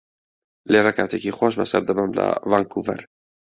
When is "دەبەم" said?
1.89-2.09